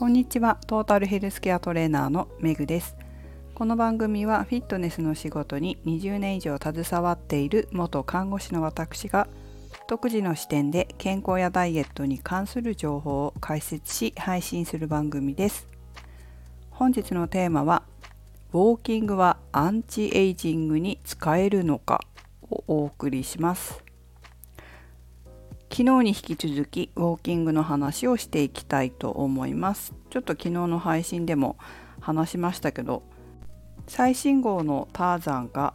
[0.00, 0.56] こんにちは。
[0.66, 2.96] トータルヘルスケアトレーナーのメグです。
[3.54, 9.28] この番組はフィットネスの仕事に20年以上携わっている元看護師の私が
[9.88, 15.68] 独自の視点で健康やダイエットに関する情報を解説し配信する番組です。
[16.70, 17.82] 本日のテーマは
[18.54, 22.00] ウォーキングはアンチエイジングに使えるのか
[22.50, 23.89] をお送りします。
[25.80, 29.94] 昨日に引き続きウォーキングの話をしていきたいと思います。
[30.10, 31.56] ちょっと昨日の配信でも
[32.02, 33.02] 話しましたけど
[33.86, 35.72] 最新号のターザンが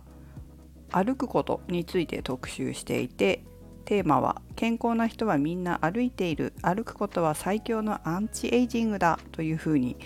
[0.91, 3.43] 歩くことについて特集していて
[3.85, 6.53] テーマは健康な人はみんな歩いている。
[6.61, 9.97] 歩くことは最強のアンチエイジングだというふうに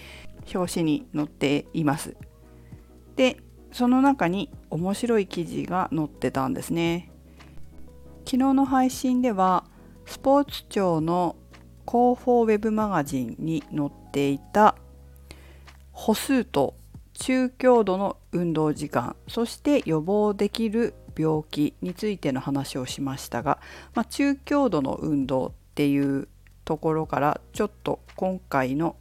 [0.56, 2.16] 表紙に載っています。
[3.18, 3.36] で
[3.74, 7.12] その中に面白い記事が載ってたんですね。
[8.24, 9.66] 昨日の配信では
[10.10, 11.36] スポーツ庁の
[11.88, 14.76] 広報ウェブマガジンに載っていた
[15.92, 16.74] 歩数と
[17.14, 23.60] 中強度の運動時間そして予防できる病気についての話をしましたが、
[23.94, 26.28] まあ、中強度の運動っていう
[26.66, 28.96] ところからちょっと今回の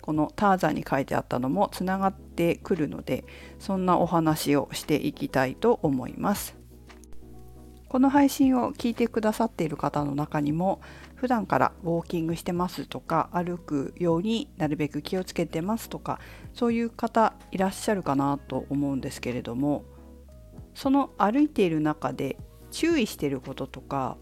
[0.00, 3.24] このターザンに書いてあったのもつながってくるので
[3.58, 6.61] そんなお話をしていきたいと思います。
[7.92, 10.80] この配信を聞いてくださっている方の中にも
[11.14, 16.18] 普段からウォーキングしてますとか歩くようになるべく気をつけてますとか
[16.54, 19.84] そういう方いらっしゃるかなと思うんですけれども
[20.74, 22.38] その歩いている中で
[22.70, 24.16] 注意していることとか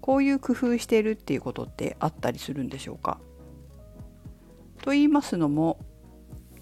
[0.00, 3.20] こういう工夫してるっていうことってあったりするんでしょうか？
[4.82, 5.78] と言いますのも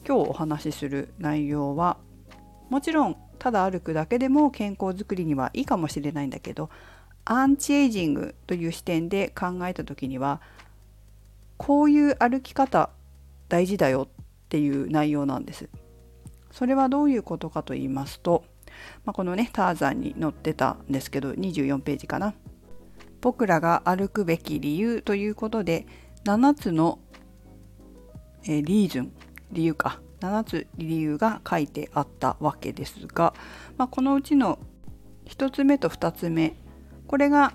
[0.07, 1.97] 今日お話しする内容は
[2.69, 6.71] もちろんただ歩くだけでも健康づくりにはいいかもしれないんだけど
[7.27, 10.41] アンチエイジングという視点で考えた時には
[11.59, 12.89] こういう歩き方
[13.51, 15.69] 大事だよっていう内容なんです。
[16.53, 18.45] それはどういうことかと言いますと、
[19.05, 22.33] まあ、このねターザンに載ってたんですけど24ページかな。
[23.21, 25.87] 僕らが歩くべき理由ということで
[26.25, 26.99] 7つの、
[28.45, 29.13] えー、リーズン
[29.53, 33.35] 理由か7つ理由が書いてあったわけですが、
[33.77, 34.59] まあ、このうちの
[35.27, 36.57] 1つ目と2つ目
[37.07, 37.53] これが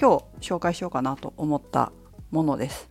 [0.00, 1.92] 今日紹介しようかなと思った
[2.30, 2.88] ものです。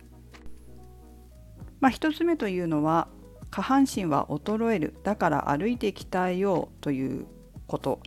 [1.78, 3.08] まあ、1つ目というのは
[3.50, 7.26] 下半身は衰えるだから歩いて鍛えようという
[7.66, 8.00] こと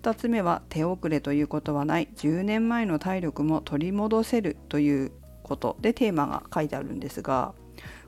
[0.00, 7.52] 2つ目は手遅れということはない10年前の体力も取り戻せるということでテーマが書いてあるんですが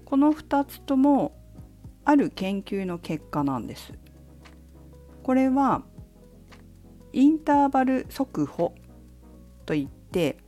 [0.05, 1.38] この2つとも
[2.09, 3.93] ある研究の結果なんです。
[5.23, 5.83] これは
[7.13, 8.75] インターバル速歩
[9.67, 10.39] といって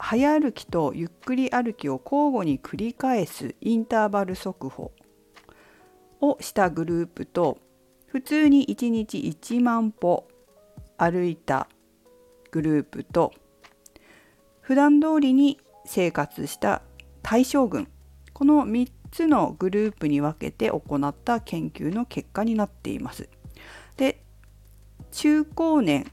[0.00, 4.90] 早歩きとゆっくり歩きを交互に繰り返すインターバル速歩
[6.20, 7.58] をしたグループと
[8.08, 10.26] 普通に1日1万歩
[10.96, 11.68] 歩いた
[12.50, 13.32] グループと
[14.60, 16.82] 普段通りに生活した
[17.22, 17.86] 対象群
[18.32, 23.28] この3つのグループに分けて行った研究の結果になっています。
[23.96, 24.22] で
[25.10, 26.10] 中高年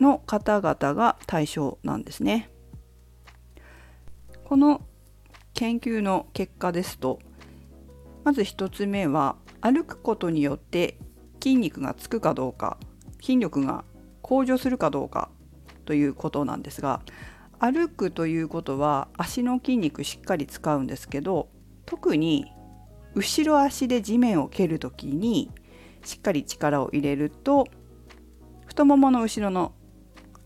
[0.00, 2.50] の方々が対象なんですね。
[4.44, 4.82] この
[5.54, 7.18] 研究の結果ですと
[8.24, 10.98] まず1つ目は歩くことによって
[11.42, 12.78] 筋肉がつくかどうか
[13.20, 13.84] 筋力が
[14.22, 15.30] 向上するかどうか
[15.84, 17.00] ということなんですが
[17.58, 21.48] 歩くということは足の筋肉しっかり使うんですけど
[21.86, 22.52] 特に
[23.14, 25.50] 後ろ足で地面を蹴る時に
[26.04, 27.66] しっかり力を入れると
[28.66, 29.72] 太ももの後ろの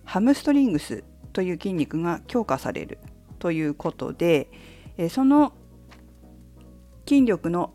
[0.05, 2.99] ハムストリングスという筋肉が強化される
[3.39, 4.51] ということで
[5.11, 5.53] その
[7.09, 7.75] 筋力の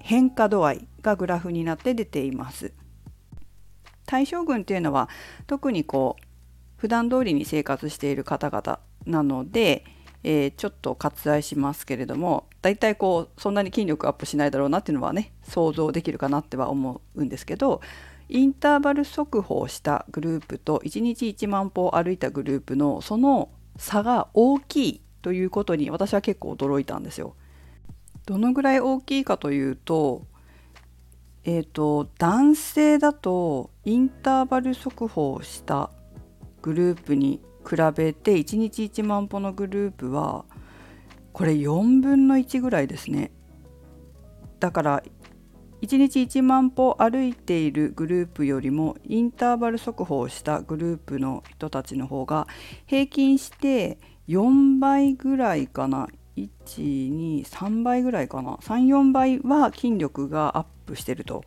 [0.00, 2.74] 変化度合いがグラフになって出ています。
[4.06, 5.08] 対象群っていうのは
[5.46, 6.24] 特にこう
[6.76, 9.84] 普段通りに生活している方々なので、
[10.24, 17.82] えー、ちょっと割愛しますけれども大体こうそんなに筋力アップしないだろうなっていうのはね想像できるかなっては思うんですけど
[18.30, 27.34] インターバル速歩をしたグループと1日1万歩歩いたグループのその差が大きいということに私は結構驚いたんですよ。
[28.24, 30.26] どのぐらい大きいかというと,、
[31.44, 35.90] えーと男性だとインターバル速歩をした
[36.62, 40.44] グループに比べて1日1万歩のグループは
[41.32, 43.32] これ4分の1ぐらいですね。
[44.60, 45.02] だから
[45.82, 52.46] 1日1万歩歩いているグループよりもインターバル速歩をしたグループの人たちの方が
[52.86, 56.08] 平均して4倍ぐらいかな。
[56.36, 58.54] 123倍ぐらいかな。
[58.62, 61.44] 34倍は筋力がアップしてると。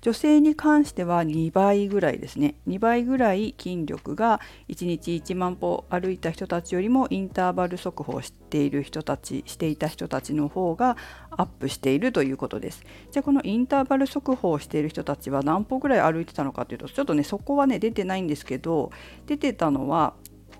[0.00, 2.54] 女性に関しては2倍ぐらいですね。
[2.68, 10.96] 2倍ぐらい筋力が1日1万歩歩いた人たちよりもインターバル速歩をしている人たちしていた人たちの方が
[11.30, 12.84] アップしているということです。
[13.10, 18.92] じゃあこのインターバル速歩をしている人たちは何歩ぐらい歩いてたのかというとちょっとねそこはね出てないんですけど
[19.26, 20.14] 出てたのは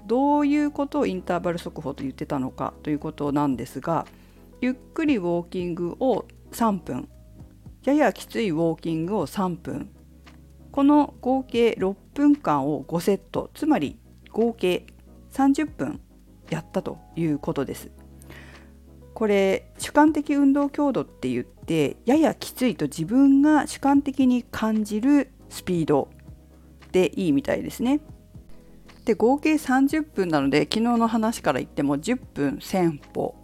[0.06, 4.06] どういうことをインターバル速歩と言ってたのかということなんですが
[4.60, 7.08] ゆっくりウォーキングを3分
[7.88, 9.88] ややきついウォーキングを3分
[10.70, 13.98] この合計6分間を5セットつまり
[14.30, 14.84] 合計
[15.32, 16.00] 30分
[16.50, 17.90] やったということです。
[19.14, 26.10] これ主観的運動強度って言ってややきついと自分が主観的に感じるスピード
[26.92, 28.00] でいいみたいですね。
[29.06, 33.34] で合計30分なので昨日の話から言っても10分1000歩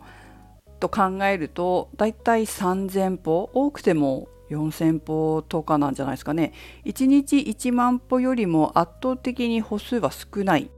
[0.80, 6.52] と考えるとだいたい3000歩多くても4000歩とかなんじゃないですかね。
[6.84, 10.70] 1日1万歩よりも圧倒的に歩数は少ない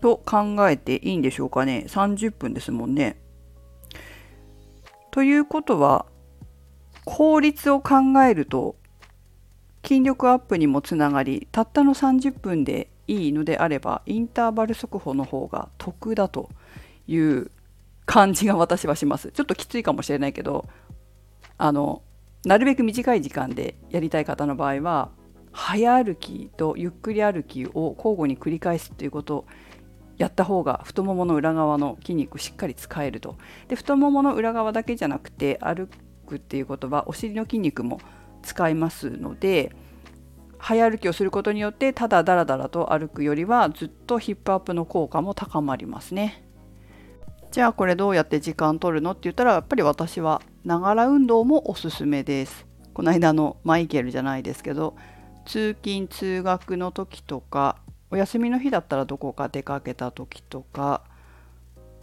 [0.00, 1.84] と考えていいんでしょうかね。
[1.88, 3.20] 30分ですもんね。
[5.10, 6.06] ということは
[7.04, 8.76] 効率を考えると
[9.84, 16.48] 筋力アップにもつながりたったの30分でいいのであればインターバル速歩の方が得だと
[17.06, 17.50] いう
[18.06, 19.32] 感じが私はします。
[19.32, 20.66] ちょっときついかもしれないけど
[21.58, 22.02] あの
[22.44, 25.10] なるべく短い時間でやりたい方の場合は
[25.52, 29.46] 早歩きとゆっくり歩きを交互に繰り返すっていうことを
[30.16, 33.36] やった方が太ももの裏側の筋肉しっかり使えると
[33.68, 35.88] で太ももの裏側だけじゃなくて歩
[36.26, 38.00] くっていうことはお尻の筋肉も
[38.42, 39.72] 使いますので
[40.58, 46.44] 早歩きをすることによってただだらだらと歩くよりはずっとヒップアップの効果も高まりますね。
[47.52, 52.66] じゃあこれどうやって時間取るのって言ったらやっぱり私はながら運動もおすすめです。
[52.94, 54.96] この間のマイケルじゃないですけど
[55.44, 57.76] 通勤通学の時とか
[58.10, 61.02] お休みの日だったらどこか出かけた時とか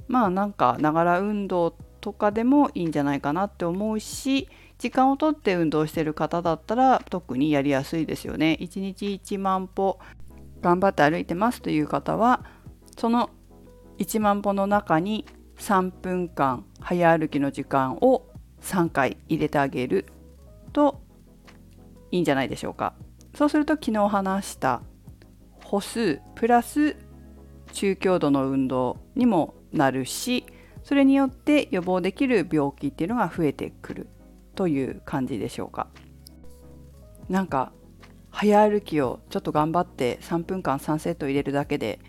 [0.07, 8.55] まあなんかながら運動とかでもいいんじゃないかなって思うし時間をとって運動してる方だったら特にやりやすいですよね。
[8.61, 9.97] 1日1万歩
[10.61, 12.45] 頑張って歩いてますという方は
[12.97, 13.31] その
[13.97, 15.25] 1万歩の中に
[15.59, 18.25] 3分間早歩きの時間を
[18.61, 20.06] 3回入れてあげる
[20.73, 21.01] と
[22.11, 22.95] いいんじゃないでしょうか。
[23.35, 24.81] そうすると昨日話した
[25.63, 26.95] 歩数プラス
[27.73, 30.45] 中強度の運動にもなるし
[30.83, 34.07] それによって予防できる病気っていうのが増えてくる
[34.56, 35.88] という感じでしょうか。
[37.29, 37.71] なんか
[38.31, 42.00] 早歩きをちょっと頑張って3分間3セット入れるだけで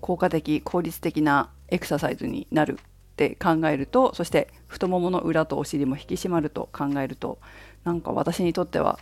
[0.00, 2.84] 効果的効率的なエクササイズになるっ
[3.16, 7.38] て考えるとそして太ももの裏とお尻も引き締まると考えると
[7.84, 8.98] なんか私にとっては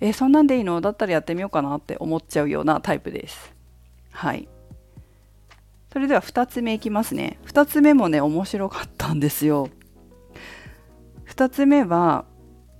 [0.00, 0.80] えそんなんでいいの？
[0.80, 3.54] だったらやってみようかなって思っちゃうようなタイプです。
[4.10, 4.48] はい
[5.92, 7.38] それでは2つ目いきますね。
[7.46, 9.70] 2つ目もね面白かったんですよ。
[11.26, 12.26] 2つ目は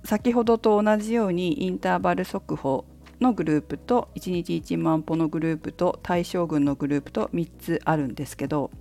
[0.05, 2.85] 先ほどと同じようにインターバル速歩
[3.19, 8.71] のグループと1日1万歩のグループと対象群のグループと3つあるんですけど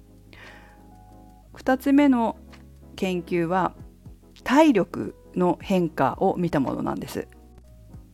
[1.58, 2.36] 2つ目の
[2.96, 3.74] 研究は
[4.44, 7.28] 体力の変化を見たものなんです。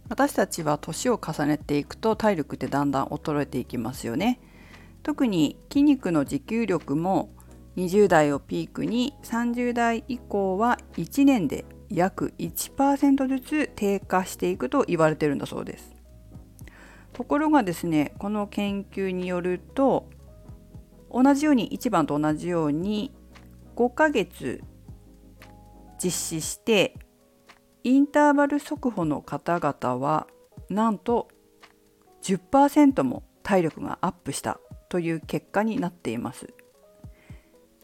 [0.08, 4.40] 私たちは年を重ねていくと体力ってだんだん衰えていきますよね。
[5.02, 7.30] 特に筋肉の持久力も
[7.76, 15.94] 20代をピークに30代以降は1年で約1%ずつ低下していくと言われてるんだそうです。
[17.12, 20.08] ところがですねこの研究によると
[21.10, 23.12] 同じように1番と同じように
[23.76, 24.62] 5ヶ月
[26.02, 26.96] 実施して
[27.82, 30.26] インターバル速歩の方々は
[30.68, 31.28] なんと
[32.22, 36.48] 10%も体力がアップしたという結果になっています。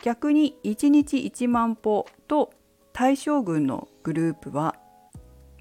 [0.02, 2.52] 逆に1日1万歩と
[2.92, 4.76] 対象群のグループは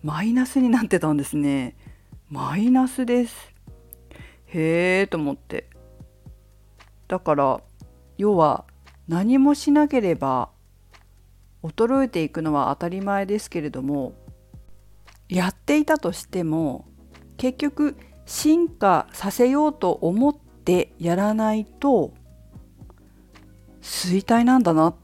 [0.01, 1.75] マイナスになってたんですね。
[2.29, 3.53] マイナスです。
[4.45, 5.69] へえと思って。
[7.07, 7.61] だから
[8.17, 8.65] 要は
[9.09, 10.49] 何もしなければ
[11.63, 14.13] 衰えていくのは当たり前ですけれども
[15.27, 16.85] やっていたとしても
[17.37, 17.97] 結局
[18.27, 22.13] 進化させようと思ってやらないと
[23.81, 24.95] 衰退なんだなっ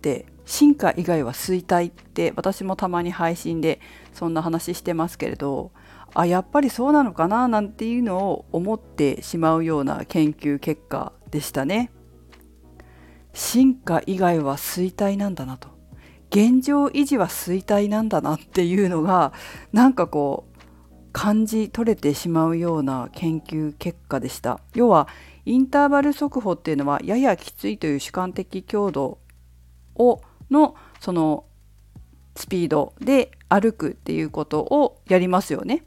[0.00, 3.80] て進化以外は衰退って私もたまに配信で
[4.14, 5.72] そんな話してますけれど
[6.14, 11.90] あやっぱりそうなのかななんていうのを思ってしまうような研究結果でしたね。
[13.32, 15.68] 進化以外は衰退なんだなと
[16.30, 19.32] 現状維持は衰退なんだなっていうのが
[19.72, 20.58] なんかこう
[21.12, 25.08] 感じ取れてしまうような研究結果でした要は
[25.46, 29.18] インターバル速歩っていうのはややきついという主観的強度
[29.94, 30.20] を
[30.50, 31.44] のその
[32.36, 35.84] スピードで歩くっていうことをやりますよね。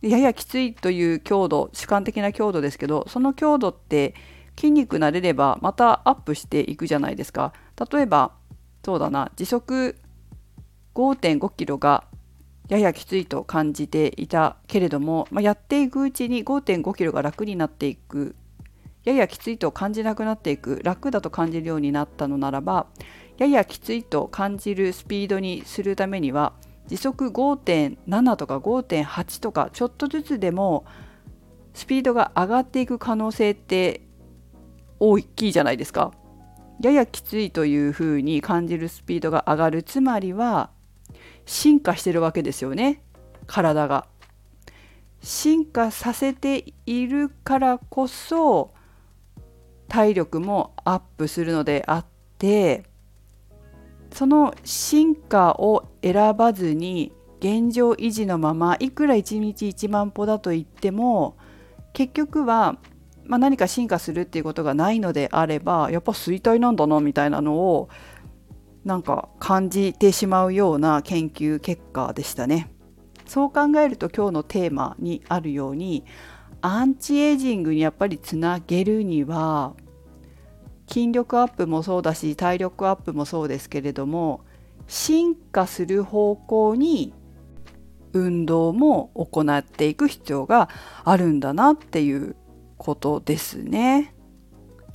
[0.00, 4.14] ややきついという強度主観的な強度ですけどその強度って
[4.60, 7.54] 筋肉慣れればまたアップしていくじゃないですか。
[7.90, 8.32] 例えば
[8.84, 9.96] そうだな時速
[10.94, 12.04] 5.5キロが
[12.68, 18.36] ややきついと感じていたけれども、まあ、やっていくうちに5.5キロが楽になっていく
[19.04, 22.86] ややきついと感じなくなっていく楽だと感じるようになったのならば
[23.38, 26.52] ややきついと感じるスピードにするためには
[26.86, 30.84] 時速5.7とか5.8とかちょっとずつでも
[31.72, 34.02] スピードが上がっていく可能性って
[35.00, 36.12] 大きいじゃないですか。
[36.80, 40.70] ややきついというふうに感じるスピードが上がるつまりは
[41.44, 43.02] 進化してるわけですよね
[43.46, 44.06] 体が。
[45.22, 48.72] 進化させているからこそ
[49.88, 52.06] 体力もアップするのであっ
[52.38, 52.84] て
[54.12, 61.36] その進化を選ばずに現状維持のままいくら1日1万歩だと言っても
[61.92, 62.78] 結局は、
[63.30, 67.88] まあ、何か進化するっていうことがないのであればやっぱ衰退なんだなみたいなのを
[68.84, 72.72] なんか感じてしまうような研究結果でしたね。
[73.26, 76.04] そう考えると今日のテーマにあるように
[76.60, 79.74] アンチエイジングにやっぱりつなげるには
[80.88, 84.40] 筋力アップもそうだし体力アップもそうですけれども
[84.88, 87.14] 進化する方向に
[88.12, 90.68] 運動も行っていく必要が
[91.04, 92.34] あるんだなっていう
[92.80, 94.14] ことですね。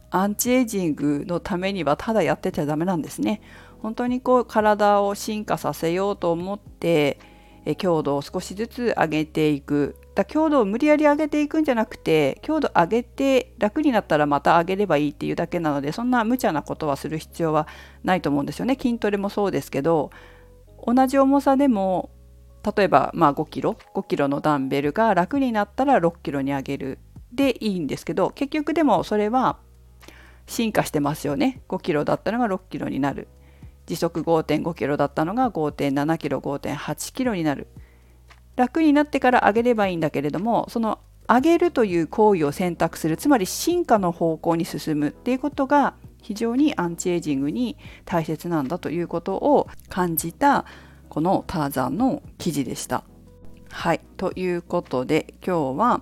[0.09, 3.41] アンチエイジングのためにはただやってちゃダメなんですね。
[3.79, 7.19] 本当にこう体を進化させようと思って
[7.65, 17.67] え強度を少しずつ上げていくだ強度を無理やり上げていくんじゃなくて強度上げて楽になったらまた上げればいいっていうだけなのでそんな無茶なことはする必要は
[18.03, 20.09] ないと思うんですよね筋トレもそうですけど
[20.87, 22.09] 同じ重さでも
[22.75, 26.99] 例えばまあ5キロ？5キロのダンベルが楽になったら6キロに上げる
[27.35, 29.57] でいいんですけど結局でもそれは
[30.47, 31.61] 進化してますよね。
[31.69, 33.27] 5キロだったのが6キロになる。
[33.85, 37.67] 時速5.5キロだったのが5.7キロ5.8キロになる。
[38.55, 50.65] 楽になってから上げればいいんだけれどもその上げるという行為を選択するつまり進化の方向に進むっていうことが非常にアンチエイジングに大切なんだということを感じた
[51.09, 53.03] このターザンの記事でした。
[53.69, 54.01] はい。
[54.17, 56.01] ということで今日は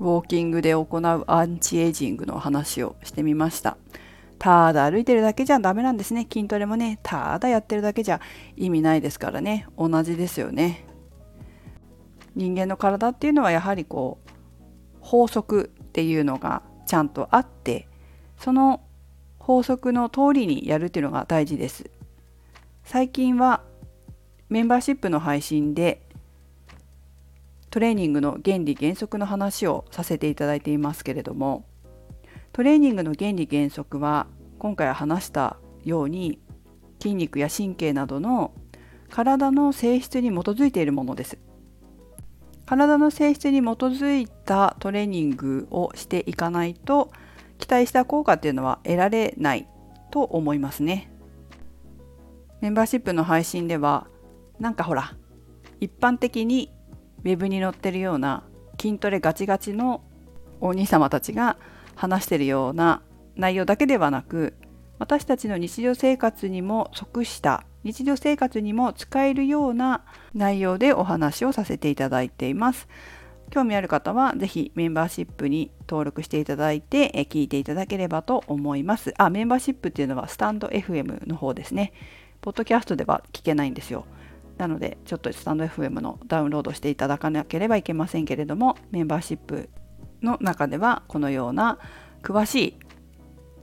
[0.00, 3.76] ウォーキングで行うアンチエイジングの話をしてみました。
[4.38, 6.26] ただ歩いてるだけじゃダメなんですね。
[6.30, 8.20] 筋トレもね、ただやってるだけじゃ
[8.56, 9.66] 意味ないですからね。
[9.78, 10.84] 同じですよね。
[12.34, 14.30] 人間の体っていうのはやはりこう
[15.00, 17.86] 法則っていうのがちゃんとあって
[18.38, 18.80] その
[19.38, 21.90] 法則の通りにやるっていうのが大事です。
[22.84, 23.62] 最近は
[24.48, 26.02] メンバーシップの配信で
[27.72, 31.64] トレーニングの原理原則の話をさせていただいていますけれども
[32.52, 34.26] トレーニングの原理原則は
[34.58, 36.38] 今回話したように
[37.00, 38.52] 筋肉や神経などの
[39.08, 41.38] 体の性質に基づいているものです。
[42.66, 47.10] 体の性質に基づいたトレーニングをしていかないと
[47.58, 49.66] 期待した効果っていうのは得られない
[50.10, 51.10] と思いますね。
[52.60, 54.06] メンバーシップの配信では
[54.60, 55.16] なんかほら
[55.80, 56.70] 一般的に
[57.24, 58.44] ウェブに載ってるような
[58.80, 60.02] 筋トレガチガチの
[60.60, 61.56] お兄様たちが
[61.94, 63.02] 話してるような
[63.36, 64.54] 内容だけではなく
[64.98, 72.88] 私たちの日常生活にも即した日常生活にも使えるような内容でお話をさせていただいています。
[73.50, 79.12] 興味ある方はぜひメンバーシップに登録していただいて聞いていただければと思います。
[79.18, 81.92] あ、メンバーシップっていうのはスタンド FM の方ですね。
[82.40, 84.06] ポッドキャストでは聞けないんですよ。
[84.62, 89.70] なのでちょっとスタンド FM のダウンロードしていただかなければいけませんけれどもメンバーシップ
[90.22, 91.80] の中ではこのような
[92.22, 92.76] 詳しい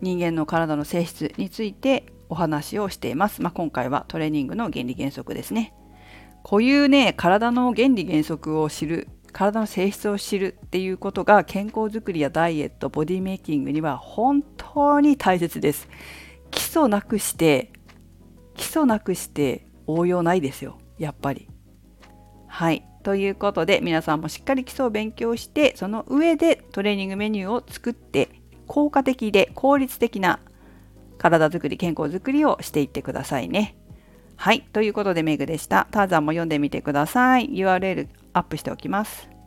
[0.01, 3.41] 人間の体の性質についてお話をしています。
[3.41, 5.74] まあ、今回はトレーニングの原理原則ですね。
[6.44, 15.89] こういうね、体の原理原則を知る、体の性質を知るっていうことが健康づくりやダイエット、ボディメイキングには本当に大切です。
[16.51, 17.72] 基礎なくして、
[18.56, 21.48] 基礎なくして応用ないですよ、やっぱり。
[22.48, 22.86] はい。
[23.03, 28.29] ということで皆さんもしっかり基礎を勉強してその上でトレーニングメニューを作って
[28.68, 30.39] 効果的で効率的な
[31.18, 33.77] 体づくり健康づくりをしていってくださいね。
[34.36, 35.88] はいということでメグでした。
[35.91, 37.50] ターザンも読んでみてください。
[37.50, 39.38] URL アップしておきます。